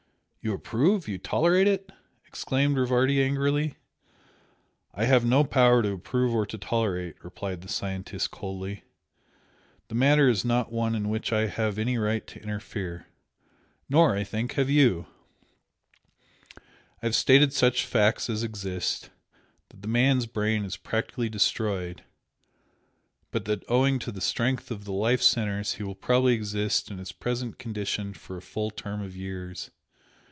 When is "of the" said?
24.71-24.91